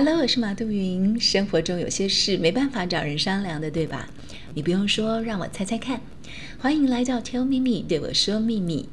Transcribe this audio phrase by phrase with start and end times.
[0.00, 1.18] Hello，我是马杜云。
[1.18, 4.08] 生活中有些事没办法找人商量的，对吧？
[4.54, 6.00] 你不用说，让我猜猜看。
[6.56, 8.88] 欢迎来到 Tell 秘密，对我说秘密。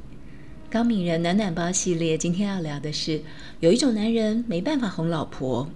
[0.68, 3.22] 高敏人暖暖包系列，今天要聊的是，
[3.60, 5.70] 有一种男人没办法哄老婆，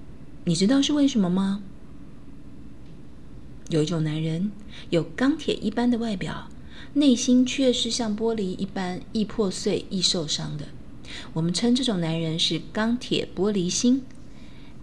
[0.47, 1.63] 你知道是为什么吗？
[3.69, 4.51] 有一种男人
[4.89, 6.49] 有钢铁一般的外表，
[6.95, 10.65] 内心却是像玻璃一般易破碎、易受伤的。
[11.35, 14.03] 我们称这种男人是钢铁玻璃心。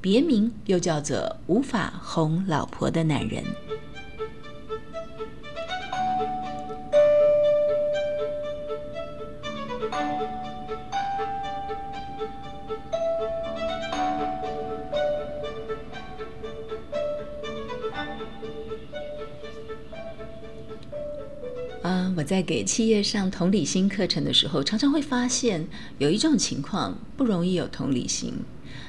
[0.10, 3.44] 别名又叫做无法哄老婆的男人。
[21.90, 25.66] 嗯，我在给企业上同理心课程的时候，常常会发现
[26.00, 28.34] 有一种情况不容易有同理心。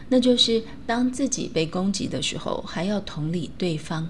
[0.09, 4.09] 那就是当自己被攻击的时候，还要同理对方。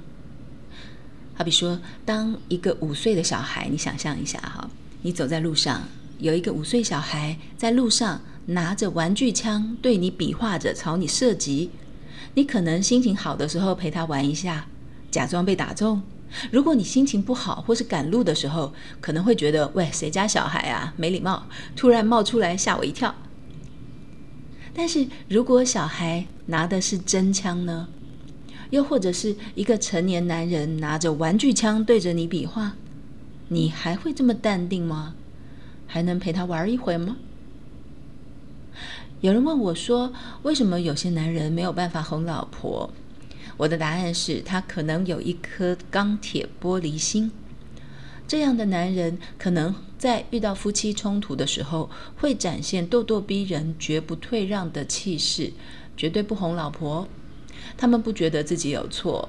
[1.34, 4.70] 好比说，当一个五岁的小孩，你想象一下哈，
[5.02, 5.86] 你走在路上，
[6.18, 11.68] 有一个五岁小孩在路上拿着玩具枪对你比划着朝你射击，
[12.32, 14.66] 你可能心情好的时候陪他玩一下，
[15.10, 16.00] 假装被打中；
[16.50, 23.14] 如果你心情不好或是赶路的时候，可能会觉得喂，谁家小孩啊，没礼貌，突然冒出来吓我一跳。
[24.74, 27.88] 但是如果小孩拿的是真枪呢？
[28.70, 32.76] 又或者是一个成年男人拿着玩具枪对着你比划，
[33.48, 35.14] 你还会这么淡定吗？
[35.86, 37.16] 还能陪他玩一会吗？
[39.22, 40.12] 有人问我说
[40.44, 42.90] ：“为什么有些男人没有办法哄老婆？”
[43.58, 47.30] 我的答案是他可能有一颗钢铁玻璃心。
[48.26, 55.52] 这样的男人可能在遇到夫妻冲突的时候，会展现咄咄逼人、绝不退让的气势，
[55.96, 57.08] 绝对不哄老婆。
[57.76, 59.28] 他们不觉得自己有错，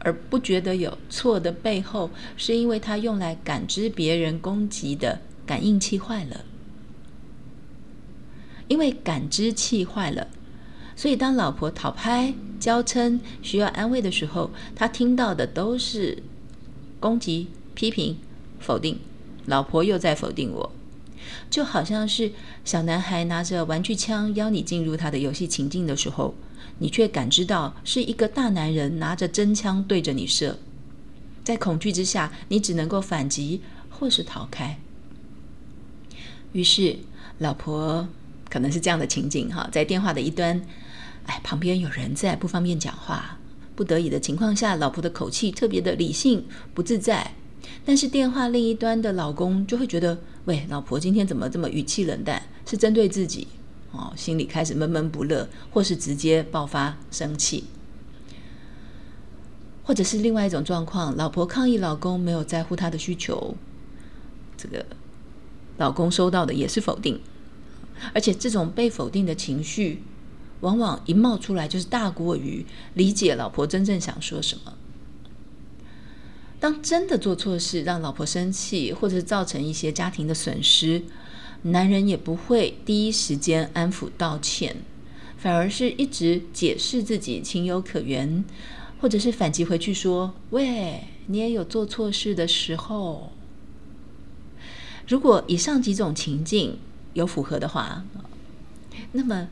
[0.00, 6.44] 而不觉得有错的背后，是因为他用来感知别人攻击的感应器坏了。
[8.68, 10.28] 因为感知器坏了，
[10.98, 16.22] 所以当老婆讨拍、娇嗔、需要安慰的时候，他听到的都是
[16.98, 17.46] 攻击。
[17.78, 18.18] 批评、
[18.58, 18.98] 否定，
[19.46, 20.72] 老婆又在否定我，
[21.48, 22.32] 就好像是
[22.64, 26.34] 小男孩拿着玩具枪邀你进入他的游戏情境的时候，
[26.80, 30.58] 你却感知到是一个大男人拿着真枪对着你射，
[31.44, 33.60] 在恐惧之下，你只能够反击
[33.90, 34.80] 或是逃开。
[36.50, 36.96] 于是，
[37.38, 38.08] 老婆
[38.50, 40.60] 可能是这样的情景哈，在电话的一端，
[41.28, 43.38] 哎，旁边有人在，不方便讲话，
[43.76, 46.44] 不得已的情况下，老婆的口气特别的理性，
[46.74, 47.34] 不自在。
[47.84, 52.42] 但是电话另一端的老公就会觉得，喂，老婆今天怎么这么语气冷淡？
[52.64, 53.46] 是针对自己
[53.92, 57.64] 哦，心里开始闷闷不乐，或是直接爆发生气，
[59.84, 63.54] 或者是另外一种状况，老婆抗议老公没有在乎她的需求，
[64.56, 64.84] 这个
[65.76, 67.20] 老公收到的也是否定，
[68.14, 70.02] 而且这种被否定的情绪，
[70.60, 72.64] 往往一冒出来就是大过于
[72.94, 74.74] 理解老婆真正想说什么。
[76.60, 81.02] 当真的做错事让老婆生气，或者是造成一些家庭的损失，
[81.62, 84.76] 男人也不会第一时间安抚道歉，
[85.36, 88.44] 反而是一直解释自己情有可原，
[89.00, 93.30] 或者是反击回去说：“喂，你也有做错事的时候。”
[95.06, 96.78] 如果以上几种情境
[97.14, 98.04] 有符合的话，
[99.12, 99.48] 那么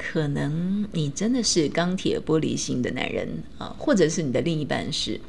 [0.00, 5.20] 可能你真的是钢铁玻璃心的男人啊，或者是你的另一半是。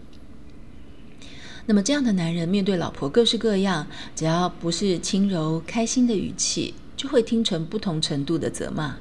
[1.66, 8.96] 那么，这样的男人面对老婆各式各样，只要不是轻柔开心的语气，就会听成不同程度的责骂。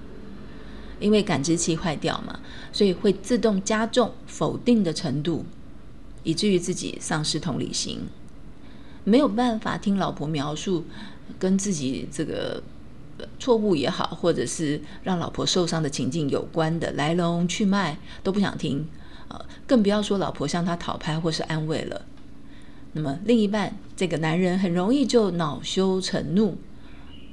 [0.99, 2.41] 因为感知器坏掉嘛，
[2.73, 5.47] 所以会自动加重否定的程度，
[6.25, 8.01] 以至于自己丧失同理心，
[9.05, 10.85] 没有办法听老婆描述
[11.39, 12.63] 跟自己这个
[13.39, 18.87] 错误也好，或者是让老婆受伤的情境有关的来龙去脉都不想听
[19.29, 22.07] 啊，更不要说老婆向他讨拍或是安慰了。
[22.93, 26.59] 那么，另一半这个男人很容易就恼羞成怒，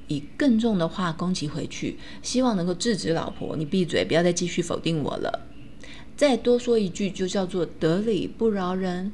[0.07, 5.47] 以更重的话攻击回去，希望能够制止老婆：“你闭嘴，不要再继续否定我了。”
[6.15, 9.11] 再多说一句，就叫做得理不饶人。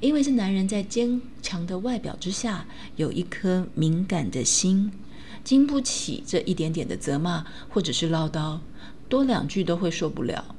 [0.00, 2.66] 因为是男人在坚强的外表之下，
[2.96, 4.90] 有一颗敏感的心，
[5.42, 8.58] 经不起这一点点的责骂或者是唠叨，
[9.08, 10.54] 多两句都会受不了。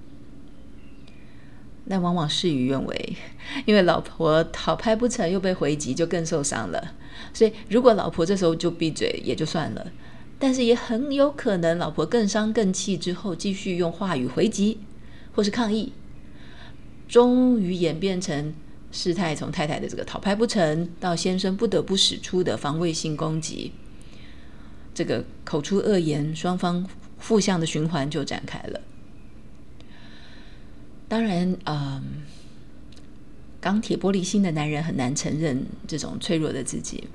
[1.90, 3.16] 但往往事与愿违，
[3.66, 6.94] 因为老婆讨拍不成又被回击，就更受伤了。
[7.34, 9.92] 所以如果老婆这时候就闭嘴也就算了，
[10.40, 14.80] 但是也很有可能老婆更伤更气之后，继续用话语回击
[15.34, 15.92] 或是抗议，
[17.10, 18.54] 终于演变成
[18.92, 23.74] 事态从太太的这个讨拍不成，到先生不得不使出的防卫性攻击，
[25.02, 26.88] 这个口出恶言，双方
[27.18, 28.80] 负向的循环就展开了。
[31.08, 32.04] 当然，嗯，
[33.60, 37.10] 钢铁玻璃心的男人很难承认这种脆弱的自己，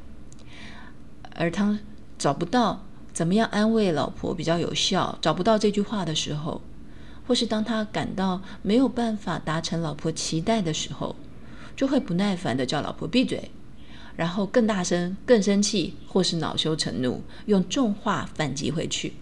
[1.37, 1.79] 而他
[2.19, 6.61] 找不到怎么样安慰老婆比较有效，找不到这句话的时候，
[7.29, 11.15] 或是当他感到没有办法达成老婆期待的时候，
[11.77, 13.53] 就会不耐烦的叫老婆闭嘴，
[14.17, 19.13] 然后更大声、更生气，或是恼羞成怒，用重话反击回去。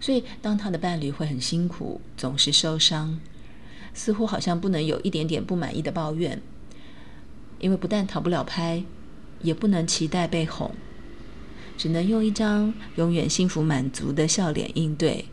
[0.00, 3.20] 所以，当他的伴侣会很辛苦，总是受伤。
[3.92, 6.42] 似乎好像不能有一点点不满意的抱怨，
[7.60, 8.82] 因为不但讨不了拍，
[9.40, 10.74] 也不能期待被哄，
[11.78, 15.26] 只能用一张永远幸福满足的笑脸应对，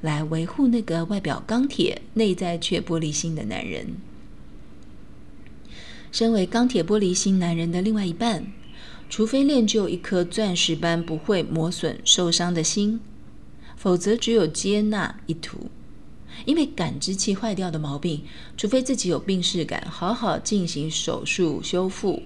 [0.00, 3.96] 来维护那个外表钢铁、内在却玻璃心的男人。
[6.14, 8.46] 身为钢铁玻璃心男人的另外一半，
[9.10, 13.00] 除非练就一颗钻石般不会磨损、受伤的心，
[13.76, 15.68] 否则只有接纳一途。
[16.44, 18.22] 因为感知器坏掉的毛病，
[18.56, 22.22] 除非自己有病逝感，好好进行手术修复，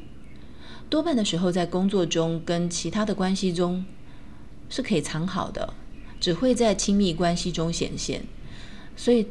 [0.91, 3.83] 多半的时候在工作中跟其他的关系中
[4.69, 5.73] 是可以藏好的，
[6.21, 8.23] 只会在亲密关系中显现，
[8.95, 9.27] 所以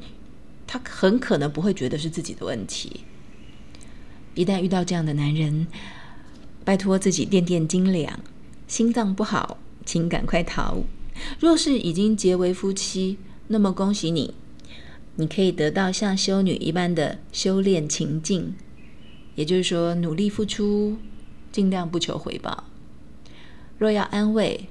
[0.65, 3.01] 他很可能不会觉得是自己的问题。
[4.37, 5.65] 一旦遇到这样的男人，
[6.63, 8.19] 拜托自己垫垫斤两，
[8.67, 10.83] 心脏不好，请赶快逃。
[11.39, 13.17] 若是已经结为夫妻，
[13.47, 14.35] 那么恭喜你。
[15.15, 18.53] 你可以得到像修女一般的修炼情境，
[19.33, 20.97] 也就是说，努力付出，
[21.51, 22.65] 尽量不求回报。
[23.79, 24.69] 若要安慰，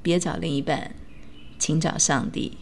[0.00, 0.94] 别找另一半，
[1.58, 2.52] 请找上帝。